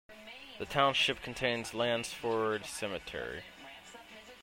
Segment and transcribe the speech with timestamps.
[0.57, 3.43] The township contains Lansford Cemetery.